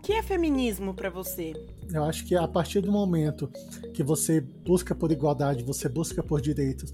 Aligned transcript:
que 0.00 0.12
é 0.14 0.22
feminismo 0.22 0.94
para 0.94 1.10
você? 1.10 1.52
Eu 1.92 2.04
acho 2.04 2.24
que 2.24 2.34
a 2.36 2.46
partir 2.46 2.80
do 2.80 2.90
momento 2.90 3.48
que 3.92 4.02
você 4.02 4.40
busca 4.40 4.94
por 4.94 5.10
igualdade, 5.10 5.62
você 5.64 5.88
busca 5.88 6.22
por 6.22 6.40
direitos, 6.40 6.92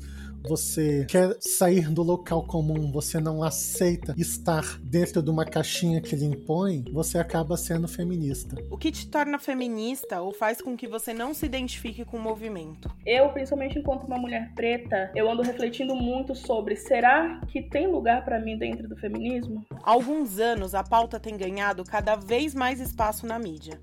você 0.48 1.04
quer 1.08 1.36
sair 1.40 1.90
do 1.90 2.02
local 2.02 2.46
comum, 2.46 2.90
você 2.90 3.20
não 3.20 3.42
aceita 3.42 4.14
estar 4.16 4.78
dentro 4.80 5.22
de 5.22 5.30
uma 5.30 5.44
caixinha 5.44 6.00
que 6.00 6.16
lhe 6.16 6.24
impõe, 6.24 6.84
você 6.92 7.18
acaba 7.18 7.56
sendo 7.56 7.86
feminista. 7.88 8.56
O 8.70 8.78
que 8.78 8.90
te 8.90 9.08
torna 9.08 9.38
feminista 9.38 10.20
ou 10.22 10.32
faz 10.32 10.60
com 10.62 10.76
que 10.76 10.86
você 10.86 11.12
não 11.12 11.34
se 11.34 11.44
identifique 11.44 12.04
com 12.04 12.16
o 12.16 12.22
movimento? 12.22 12.90
Eu, 13.04 13.28
principalmente 13.30 13.78
enquanto 13.78 14.04
uma 14.04 14.18
mulher 14.18 14.52
preta, 14.54 15.10
eu 15.14 15.30
ando 15.30 15.42
refletindo 15.42 15.94
muito 15.94 16.34
sobre 16.34 16.76
será 16.76 17.40
que 17.48 17.60
tem 17.60 17.86
lugar 17.86 18.24
para 18.24 18.40
mim 18.40 18.56
dentro 18.56 18.88
do 18.88 18.96
feminismo? 18.96 19.64
Há 19.82 19.90
alguns 19.90 20.38
anos 20.38 20.74
a 20.74 20.82
pauta 20.82 21.20
tem 21.20 21.36
ganhado 21.36 21.84
cada 21.84 22.16
vez 22.16 22.54
mais 22.54 22.80
espaço 22.80 22.95
na 23.26 23.38
mídia 23.38 23.80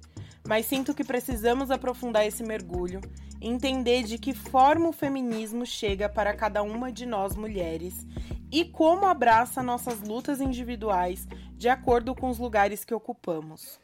mas 0.48 0.66
sinto 0.66 0.94
que 0.94 1.04
precisamos 1.04 1.72
aprofundar 1.72 2.26
esse 2.26 2.44
mergulho 2.44 3.02
entender 3.42 4.04
de 4.04 4.18
que 4.18 4.34
forma 4.34 4.90
o 4.90 4.94
feminismo 4.94 5.66
chega 5.66 6.08
para 6.08 6.34
cada 6.34 6.64
uma 6.64 6.92
de 6.92 7.06
nós 7.06 7.36
mulheres 7.36 8.06
e 8.52 8.66
como 8.66 9.06
abraça 9.06 9.64
nossas 9.64 10.02
lutas 10.02 10.40
individuais 10.40 11.28
de 11.56 11.68
acordo 11.68 12.14
com 12.16 12.30
os 12.30 12.40
lugares 12.40 12.86
que 12.86 12.94
ocupamos. 12.94 13.80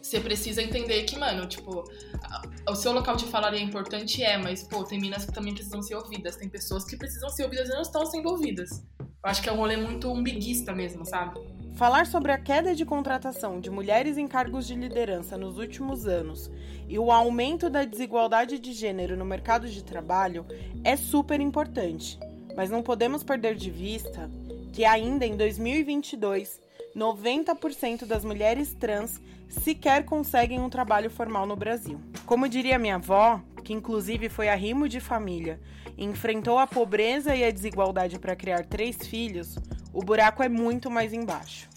Você 0.00 0.18
precisa 0.18 0.62
entender 0.62 1.04
que, 1.04 1.16
mano, 1.16 1.46
tipo, 1.46 1.84
o 2.68 2.74
seu 2.74 2.92
local 2.92 3.14
de 3.14 3.24
falar 3.26 3.54
é 3.54 3.60
importante, 3.60 4.22
é, 4.22 4.36
mas, 4.36 4.62
pô, 4.64 4.82
tem 4.82 5.00
minas 5.00 5.24
que 5.24 5.32
também 5.32 5.54
precisam 5.54 5.80
ser 5.80 5.94
ouvidas, 5.94 6.36
tem 6.36 6.48
pessoas 6.48 6.84
que 6.84 6.96
precisam 6.96 7.28
ser 7.28 7.44
ouvidas 7.44 7.68
e 7.68 7.72
não 7.72 7.82
estão 7.82 8.04
sendo 8.06 8.28
ouvidas. 8.30 8.84
Eu 8.98 9.30
acho 9.30 9.40
que 9.40 9.48
é 9.48 9.52
um 9.52 9.56
rolê 9.56 9.76
muito 9.76 10.10
umbiguista 10.10 10.72
mesmo, 10.72 11.06
sabe? 11.06 11.40
Falar 11.74 12.06
sobre 12.06 12.30
a 12.32 12.38
queda 12.38 12.74
de 12.74 12.84
contratação 12.84 13.58
de 13.58 13.70
mulheres 13.70 14.18
em 14.18 14.28
cargos 14.28 14.66
de 14.66 14.74
liderança 14.74 15.38
nos 15.38 15.58
últimos 15.58 16.06
anos 16.06 16.50
e 16.86 16.98
o 16.98 17.10
aumento 17.10 17.70
da 17.70 17.84
desigualdade 17.84 18.58
de 18.58 18.72
gênero 18.72 19.16
no 19.16 19.24
mercado 19.24 19.66
de 19.66 19.82
trabalho 19.82 20.44
é 20.84 20.96
super 20.96 21.40
importante, 21.40 22.20
mas 22.54 22.70
não 22.70 22.82
podemos 22.82 23.24
perder 23.24 23.54
de 23.54 23.70
vista 23.70 24.30
que 24.70 24.84
ainda 24.84 25.26
em 25.26 25.34
2022, 25.34 26.60
90% 26.94 28.04
das 28.04 28.22
mulheres 28.22 28.74
trans 28.74 29.20
sequer 29.48 30.04
conseguem 30.04 30.60
um 30.60 30.68
trabalho 30.70 31.10
formal 31.10 31.46
no 31.46 31.56
Brasil. 31.56 31.98
Como 32.26 32.48
diria 32.48 32.78
minha 32.78 32.96
avó, 32.96 33.40
que 33.64 33.72
inclusive 33.72 34.28
foi 34.28 34.48
arrimo 34.48 34.88
de 34.88 35.00
família, 35.00 35.58
e 35.96 36.04
enfrentou 36.04 36.58
a 36.58 36.66
pobreza 36.66 37.34
e 37.34 37.44
a 37.44 37.50
desigualdade 37.50 38.18
para 38.18 38.36
criar 38.36 38.64
três 38.64 38.96
filhos, 39.06 39.58
o 39.92 40.00
buraco 40.00 40.42
é 40.42 40.48
muito 40.48 40.90
mais 40.90 41.12
embaixo. 41.12 41.68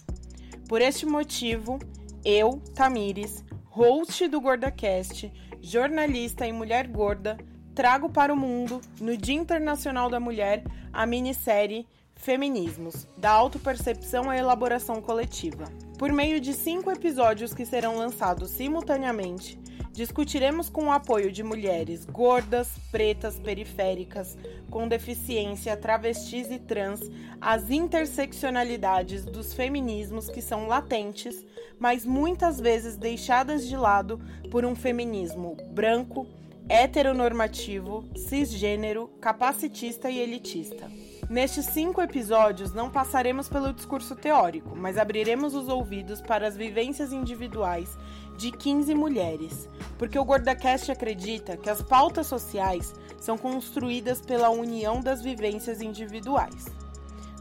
Por 0.68 0.82
este 0.82 1.06
motivo, 1.06 1.80
eu, 2.24 2.62
Tamires, 2.74 3.44
host 3.66 4.28
do 4.28 4.42
GordaCast, 4.42 5.32
jornalista 5.62 6.48
e 6.48 6.52
mulher 6.52 6.88
gorda, 6.88 7.38
trago 7.76 8.10
para 8.10 8.34
o 8.34 8.38
mundo, 8.38 8.82
no 9.02 9.18
Dia 9.18 9.36
Internacional 9.36 10.10
da 10.10 10.20
Mulher, 10.20 10.64
a 10.94 11.06
minissérie 11.06 11.86
Feminismos, 12.16 13.06
da 13.18 13.30
autopercepção 13.30 14.30
à 14.30 14.38
elaboração 14.38 15.02
coletiva. 15.02 15.66
Por 15.98 16.12
meio 16.12 16.40
de 16.40 16.54
cinco 16.54 16.90
episódios 16.90 17.54
que 17.54 17.66
serão 17.66 17.98
lançados 17.98 18.52
simultaneamente, 18.52 19.60
discutiremos 19.96 20.70
com 20.70 20.88
o 20.88 20.92
apoio 20.92 21.32
de 21.32 21.42
mulheres 21.42 22.06
gordas, 22.06 22.70
pretas, 22.92 23.40
periféricas, 23.40 24.38
com 24.70 24.88
deficiência, 24.88 25.78
travestis 25.78 26.52
e 26.52 26.60
trans, 26.60 27.00
as 27.40 27.70
interseccionalidades 27.70 29.24
dos 29.24 29.54
feminismos 29.54 30.30
que 30.30 30.42
são 30.42 30.68
latentes, 30.68 31.46
mas 31.80 32.06
muitas 32.06 32.60
vezes 32.60 32.98
deixadas 32.98 33.66
de 33.66 33.78
lado 33.78 34.20
por 34.52 34.66
um 34.66 34.76
feminismo 34.76 35.56
branco, 35.72 36.28
heteronormativo, 36.68 38.04
cisgênero, 38.16 39.08
capacitista 39.22 40.10
e 40.10 40.20
elitista. 40.20 40.90
Nestes 41.30 41.66
cinco 41.66 42.02
episódios, 42.02 42.74
não 42.74 42.90
passaremos 42.90 43.48
pelo 43.48 43.74
discurso 43.74 44.16
teórico, 44.16 44.76
mas 44.76 44.98
abriremos 44.98 45.54
os 45.56 45.68
ouvidos 45.68 46.22
para 46.22 46.48
as 46.48 46.56
vivências 46.56 47.12
individuais 47.12 47.98
de 48.38 48.52
15 48.52 48.94
mulheres, 48.94 49.70
porque 49.98 50.20
o 50.20 50.26
GordaCast 50.26 50.92
acredita 50.92 51.56
que 51.56 51.70
as 51.70 51.82
pautas 51.82 52.28
sociais 52.28 52.94
são 53.20 53.38
construídas 53.38 54.22
pela 54.22 54.50
união 54.50 55.02
das 55.02 55.22
vivências 55.22 55.82
individuais. 55.82 56.66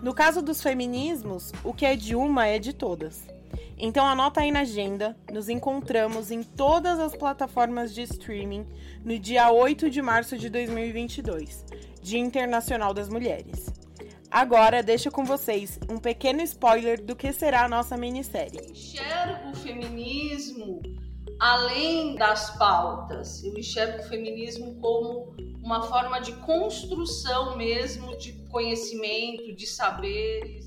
No 0.03 0.15
caso 0.15 0.43
dos 0.43 0.63
feminismos, 0.63 1.51
o 1.63 1.73
que 1.73 1.87
é 1.87 1.97
de 1.97 2.15
uma 2.15 2.47
é 2.47 2.59
de 2.59 2.73
todas. 2.73 3.34
Então 3.77 4.07
anota 4.07 4.41
aí 4.41 4.53
na 4.53 4.61
agenda, 4.61 5.17
nos 5.33 5.49
encontramos 5.49 6.31
em 6.31 6.43
todas 6.43 6.99
as 7.01 7.17
plataformas 7.17 7.93
de 7.93 8.03
streaming 8.03 8.67
no 9.05 9.19
dia 9.19 9.51
8 9.51 9.91
de 9.91 10.01
março 10.01 10.39
de 10.39 10.49
2022, 10.49 11.65
Dia 12.01 12.21
Internacional 12.21 12.95
das 12.95 13.09
Mulheres. 13.09 13.67
Agora 14.31 14.83
deixo 14.83 15.11
com 15.11 15.25
vocês 15.25 15.79
um 15.89 15.99
pequeno 15.99 16.41
spoiler 16.43 17.03
do 17.03 17.17
que 17.17 17.33
será 17.33 17.65
a 17.65 17.69
nossa 17.69 17.97
minissérie. 17.97 18.61
Enxergo 18.71 19.51
o 19.51 19.57
feminismo 19.57 20.81
além 21.41 22.15
das 22.15 22.57
pautas. 22.57 23.43
Eu 23.43 23.57
enxergo 23.59 24.03
o 24.03 24.09
feminismo 24.09 24.77
como 24.81 25.35
uma 25.63 25.83
forma 25.83 26.21
de 26.21 26.33
construção 26.33 27.57
mesmo 27.57 28.17
de 28.19 28.33
conhecimento, 28.51 29.55
de 29.55 29.67
saberes 29.67 30.65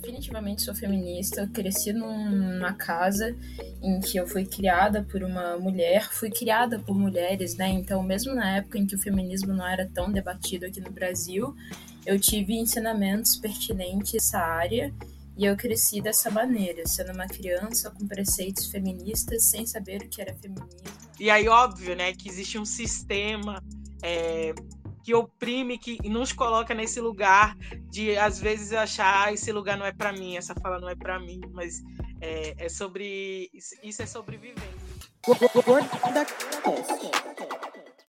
definitivamente 0.00 0.62
sou 0.62 0.74
feminista. 0.74 1.42
Eu 1.42 1.48
cresci 1.48 1.92
numa 1.92 2.72
casa 2.74 3.36
em 3.82 4.00
que 4.00 4.18
eu 4.18 4.26
fui 4.26 4.44
criada 4.44 5.02
por 5.02 5.22
uma 5.22 5.56
mulher, 5.58 6.08
fui 6.12 6.30
criada 6.30 6.78
por 6.78 6.96
mulheres, 6.96 7.56
né? 7.56 7.68
Então, 7.68 8.02
mesmo 8.02 8.34
na 8.34 8.56
época 8.56 8.78
em 8.78 8.86
que 8.86 8.94
o 8.94 8.98
feminismo 8.98 9.52
não 9.52 9.66
era 9.66 9.88
tão 9.92 10.10
debatido 10.10 10.66
aqui 10.66 10.80
no 10.80 10.90
Brasil, 10.90 11.54
eu 12.04 12.18
tive 12.18 12.54
ensinamentos 12.54 13.36
pertinentes 13.36 14.14
a 14.14 14.16
essa 14.16 14.38
área 14.38 14.94
e 15.36 15.44
eu 15.44 15.56
cresci 15.56 16.00
dessa 16.00 16.30
maneira, 16.30 16.86
sendo 16.86 17.12
uma 17.12 17.26
criança 17.26 17.90
com 17.90 18.06
preceitos 18.06 18.66
feministas 18.66 19.44
sem 19.44 19.66
saber 19.66 20.02
o 20.02 20.08
que 20.08 20.20
era 20.22 20.34
feminismo. 20.34 20.70
E 21.20 21.30
aí, 21.30 21.48
óbvio, 21.48 21.94
né, 21.94 22.12
que 22.12 22.28
existe 22.28 22.58
um 22.58 22.64
sistema 22.64 23.62
é, 24.02 24.54
que 25.06 25.14
oprime, 25.14 25.78
que 25.78 25.96
nos 26.08 26.32
coloca 26.32 26.74
nesse 26.74 27.00
lugar 27.00 27.56
de 27.88 28.16
às 28.18 28.40
vezes 28.40 28.72
achar 28.72 29.28
ah, 29.28 29.32
esse 29.32 29.52
lugar 29.52 29.78
não 29.78 29.86
é 29.86 29.92
para 29.92 30.12
mim, 30.12 30.36
essa 30.36 30.52
fala 30.56 30.80
não 30.80 30.88
é 30.88 30.96
para 30.96 31.16
mim, 31.20 31.40
mas 31.52 31.80
é, 32.20 32.56
é 32.58 32.68
sobre 32.68 33.48
isso 33.84 34.02
é 34.02 34.06
sobrevivência. 34.06 34.66